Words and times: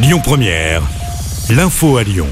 Lyon 0.00 0.20
Première, 0.22 0.82
l'info 1.50 1.96
à 1.96 2.04
Lyon. 2.04 2.28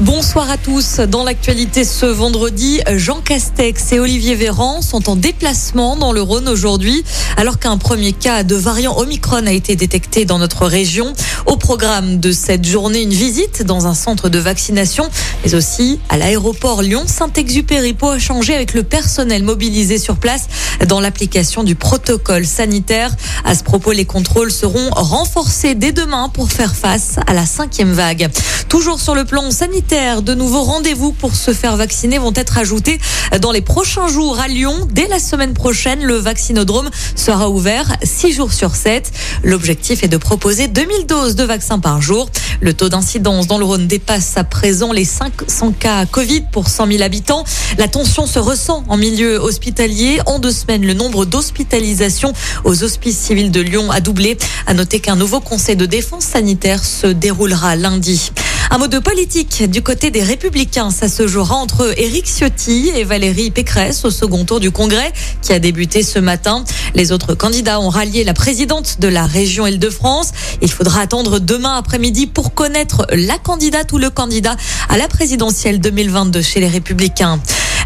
Bonsoir 0.00 0.48
à 0.48 0.56
tous. 0.56 1.00
Dans 1.00 1.24
l'actualité 1.24 1.82
ce 1.82 2.06
vendredi, 2.06 2.80
Jean 2.94 3.20
Castex 3.20 3.90
et 3.92 3.98
Olivier 3.98 4.36
Véran 4.36 4.80
sont 4.80 5.10
en 5.10 5.16
déplacement 5.16 5.96
dans 5.96 6.12
le 6.12 6.22
Rhône 6.22 6.48
aujourd'hui, 6.48 7.02
alors 7.36 7.58
qu'un 7.58 7.78
premier 7.78 8.12
cas 8.12 8.44
de 8.44 8.54
variant 8.54 8.96
Omicron 8.96 9.46
a 9.46 9.50
été 9.50 9.74
détecté 9.74 10.24
dans 10.24 10.38
notre 10.38 10.66
région. 10.66 11.14
Au 11.46 11.56
programme 11.56 12.20
de 12.20 12.30
cette 12.30 12.64
journée, 12.64 13.02
une 13.02 13.12
visite 13.12 13.64
dans 13.64 13.88
un 13.88 13.94
centre 13.94 14.28
de 14.28 14.38
vaccination, 14.38 15.08
mais 15.44 15.56
aussi 15.56 15.98
à 16.10 16.16
l'aéroport 16.16 16.82
Lyon-Saint-Exupéry 16.82 17.94
pour 17.94 18.14
échanger 18.14 18.54
avec 18.54 18.74
le 18.74 18.84
personnel 18.84 19.42
mobilisé 19.42 19.98
sur 19.98 20.16
place 20.16 20.46
dans 20.86 21.00
l'application 21.00 21.64
du 21.64 21.74
protocole 21.74 22.46
sanitaire. 22.46 23.14
À 23.44 23.54
ce 23.54 23.62
propos, 23.62 23.92
les 23.92 24.04
contrôles 24.04 24.52
seront 24.52 24.90
renforcés 24.90 25.74
dès 25.74 25.92
demain 25.92 26.28
pour 26.28 26.50
faire 26.50 26.74
face 26.74 27.16
à 27.26 27.32
la 27.32 27.46
cinquième 27.46 27.92
vague. 27.92 28.30
Toujours 28.68 29.00
sur 29.00 29.14
le 29.14 29.24
plan 29.24 29.50
sanitaire, 29.50 30.22
de 30.22 30.34
nouveaux 30.34 30.62
rendez-vous 30.62 31.12
pour 31.12 31.34
se 31.34 31.52
faire 31.52 31.76
vacciner 31.76 32.18
vont 32.18 32.32
être 32.34 32.58
ajoutés 32.58 33.00
dans 33.40 33.50
les 33.50 33.62
prochains 33.62 34.08
jours 34.08 34.38
à 34.38 34.48
Lyon. 34.48 34.88
Dès 34.90 35.08
la 35.08 35.18
semaine 35.18 35.54
prochaine, 35.54 36.02
le 36.02 36.16
vaccinodrome 36.16 36.90
sera 37.16 37.48
ouvert 37.48 37.96
6 38.02 38.32
jours 38.32 38.52
sur 38.52 38.74
7. 38.74 39.10
L'objectif 39.42 40.02
est 40.02 40.08
de 40.08 40.16
proposer 40.16 40.68
2000 40.68 41.06
doses 41.06 41.34
de 41.34 41.44
vaccins 41.44 41.78
par 41.78 42.00
jour. 42.02 42.28
Le 42.60 42.74
taux 42.74 42.88
d'incidence 42.88 43.46
dans 43.46 43.58
le 43.58 43.64
Rhône 43.64 43.86
dépasse 43.86 44.36
à 44.36 44.44
présent 44.44 44.92
les 44.92 45.04
500 45.04 45.72
cas 45.78 46.06
Covid 46.06 46.42
pour 46.52 46.68
100 46.68 46.88
000 46.88 47.02
habitants. 47.02 47.44
La 47.78 47.88
tension 47.88 48.26
se 48.26 48.38
ressent 48.38 48.84
en 48.88 48.96
milieu 48.96 49.38
hospitalier. 49.38 50.20
En 50.26 50.38
deux 50.38 50.52
semaines, 50.52 50.67
le 50.76 50.92
nombre 50.92 51.24
d'hospitalisations 51.24 52.34
aux 52.64 52.84
hospices 52.84 53.18
civils 53.18 53.50
de 53.50 53.60
Lyon 53.60 53.90
a 53.90 54.00
doublé. 54.00 54.36
À 54.66 54.74
noter 54.74 55.00
qu'un 55.00 55.16
nouveau 55.16 55.40
conseil 55.40 55.76
de 55.76 55.86
défense 55.86 56.24
sanitaire 56.24 56.84
se 56.84 57.06
déroulera 57.06 57.74
lundi. 57.74 58.32
Un 58.70 58.76
mot 58.76 58.86
de 58.86 58.98
politique 58.98 59.70
du 59.70 59.80
côté 59.80 60.10
des 60.10 60.22
Républicains. 60.22 60.90
Ça 60.90 61.08
se 61.08 61.26
jouera 61.26 61.54
entre 61.54 61.98
Éric 61.98 62.26
Ciotti 62.26 62.90
et 62.94 63.04
Valérie 63.04 63.50
Pécresse 63.50 64.04
au 64.04 64.10
second 64.10 64.44
tour 64.44 64.60
du 64.60 64.70
Congrès 64.70 65.10
qui 65.40 65.54
a 65.54 65.58
débuté 65.58 66.02
ce 66.02 66.18
matin. 66.18 66.64
Les 66.94 67.12
autres 67.12 67.34
candidats 67.34 67.80
ont 67.80 67.88
rallié 67.88 68.24
la 68.24 68.34
présidente 68.34 69.00
de 69.00 69.08
la 69.08 69.24
région 69.24 69.66
Île-de-France. 69.66 70.32
Il 70.60 70.70
faudra 70.70 71.00
attendre 71.00 71.38
demain 71.38 71.76
après-midi 71.78 72.26
pour 72.26 72.52
connaître 72.52 73.06
la 73.10 73.38
candidate 73.38 73.90
ou 73.92 73.98
le 73.98 74.10
candidat 74.10 74.56
à 74.90 74.98
la 74.98 75.08
présidentielle 75.08 75.80
2022 75.80 76.42
chez 76.42 76.60
les 76.60 76.68
Républicains. 76.68 77.40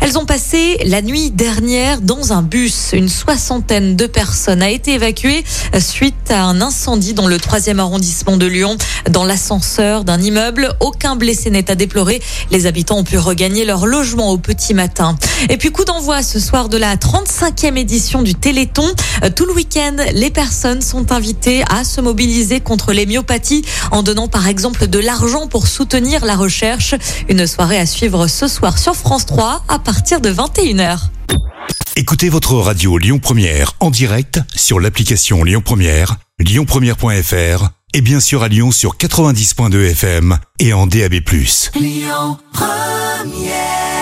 Elles 0.04 0.18
ont 0.18 0.26
passé 0.26 0.78
la 0.84 1.00
nuit 1.00 1.30
dernière 1.30 2.00
dans 2.00 2.32
un 2.32 2.42
bus. 2.42 2.90
Une 2.92 3.08
soixantaine 3.08 3.94
de 3.94 4.06
personnes 4.06 4.60
a 4.60 4.68
été 4.68 4.94
évacuée 4.94 5.44
suite 5.78 6.28
à 6.28 6.42
un 6.42 6.60
incendie 6.60 7.14
dans 7.14 7.28
le 7.28 7.38
troisième 7.38 7.78
arrondissement 7.78 8.36
de 8.36 8.46
Lyon, 8.46 8.76
dans 9.10 9.24
l'ascenseur 9.24 10.02
d'un 10.02 10.20
immeuble. 10.20 10.70
Aucun 10.80 11.14
blessé 11.14 11.50
n'est 11.50 11.70
à 11.70 11.76
déplorer. 11.76 12.20
Les 12.50 12.66
habitants 12.66 12.98
ont 12.98 13.04
pu 13.04 13.16
regagner 13.16 13.64
leur 13.64 13.86
logement 13.86 14.30
au 14.30 14.38
petit 14.38 14.74
matin. 14.74 15.16
Et 15.48 15.56
puis 15.56 15.70
coup 15.70 15.84
d'envoi 15.84 16.22
ce 16.22 16.38
soir 16.38 16.68
de 16.68 16.76
la 16.76 16.96
35e 16.96 17.76
édition 17.76 18.22
du 18.22 18.34
Téléthon. 18.34 18.88
Tout 19.34 19.46
le 19.46 19.52
week-end, 19.52 19.96
les 20.14 20.30
personnes 20.30 20.82
sont 20.82 21.12
invitées 21.12 21.62
à 21.70 21.84
se 21.84 22.00
mobiliser 22.00 22.60
contre 22.60 22.92
les 22.92 23.06
myopathies 23.06 23.64
en 23.90 24.02
donnant 24.02 24.28
par 24.28 24.48
exemple 24.48 24.86
de 24.86 24.98
l'argent 24.98 25.48
pour 25.48 25.66
soutenir 25.66 26.24
la 26.24 26.36
recherche. 26.36 26.94
Une 27.28 27.46
soirée 27.46 27.78
à 27.78 27.86
suivre 27.86 28.26
ce 28.26 28.48
soir 28.48 28.78
sur 28.78 28.94
France 28.94 29.26
3 29.26 29.64
à 29.68 29.78
partir 29.78 30.20
de 30.20 30.32
21h. 30.32 30.98
Écoutez 31.96 32.28
votre 32.28 32.54
radio 32.54 32.96
Lyon 32.96 33.18
Première 33.18 33.72
en 33.80 33.90
direct 33.90 34.40
sur 34.54 34.80
l'application 34.80 35.44
Lyon 35.44 35.60
Première, 35.62 36.16
lyonpremière.fr 36.38 37.68
et 37.94 38.00
bien 38.00 38.20
sûr 38.20 38.42
à 38.42 38.48
Lyon 38.48 38.70
sur 38.70 38.96
90.2 38.96 39.90
FM 39.90 40.38
et 40.58 40.72
en 40.72 40.86
DAB+. 40.86 41.16
Lyon 41.74 42.38
Première 42.52 44.01